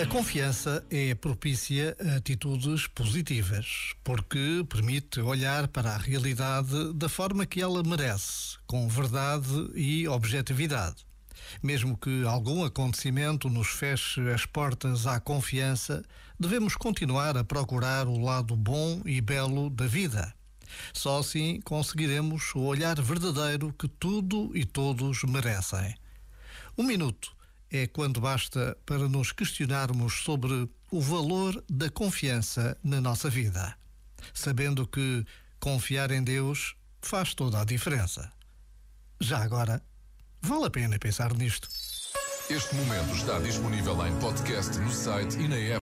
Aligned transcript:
A 0.00 0.06
confiança 0.06 0.84
é 0.90 1.14
propícia 1.14 1.96
a 2.00 2.16
atitudes 2.16 2.88
positivas, 2.88 3.94
porque 4.02 4.66
permite 4.68 5.20
olhar 5.20 5.68
para 5.68 5.90
a 5.90 5.96
realidade 5.96 6.92
da 6.94 7.08
forma 7.08 7.46
que 7.46 7.60
ela 7.60 7.80
merece, 7.80 8.58
com 8.66 8.88
verdade 8.88 9.70
e 9.72 10.08
objetividade. 10.08 11.06
Mesmo 11.62 11.96
que 11.96 12.24
algum 12.24 12.64
acontecimento 12.64 13.48
nos 13.48 13.68
feche 13.68 14.20
as 14.30 14.44
portas 14.44 15.06
à 15.06 15.20
confiança, 15.20 16.02
devemos 16.38 16.74
continuar 16.74 17.38
a 17.38 17.44
procurar 17.44 18.08
o 18.08 18.18
lado 18.18 18.56
bom 18.56 19.00
e 19.06 19.20
belo 19.20 19.70
da 19.70 19.86
vida. 19.86 20.34
Só 20.92 21.20
assim 21.20 21.60
conseguiremos 21.60 22.52
o 22.56 22.62
olhar 22.62 23.00
verdadeiro 23.00 23.72
que 23.78 23.86
tudo 23.86 24.50
e 24.56 24.64
todos 24.64 25.22
merecem. 25.22 25.94
Um 26.76 26.82
minuto 26.82 27.34
é 27.74 27.88
quando 27.88 28.20
basta 28.20 28.78
para 28.86 29.08
nos 29.08 29.32
questionarmos 29.32 30.22
sobre 30.22 30.70
o 30.92 31.00
valor 31.00 31.62
da 31.68 31.90
confiança 31.90 32.78
na 32.84 33.00
nossa 33.00 33.28
vida, 33.28 33.76
sabendo 34.32 34.86
que 34.86 35.26
confiar 35.58 36.12
em 36.12 36.22
Deus 36.22 36.76
faz 37.02 37.34
toda 37.34 37.60
a 37.60 37.64
diferença. 37.64 38.32
Já 39.20 39.42
agora, 39.42 39.82
vale 40.40 40.66
a 40.66 40.70
pena 40.70 41.00
pensar 41.00 41.34
nisto. 41.34 41.68
Este 42.48 42.76
momento 42.76 43.12
está 43.16 43.40
disponível 43.40 44.06
em 44.06 44.16
podcast 44.20 44.78
no 44.78 44.92
site 44.92 45.36
e 45.40 45.48
na 45.48 45.56
app. 45.56 45.72